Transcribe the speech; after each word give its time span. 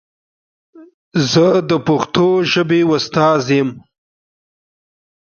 زه 1.31 1.45
د 1.69 1.71
پښتو 1.87 2.27
ژبې 2.51 2.81
استاد 2.95 3.43
یم. 3.57 3.69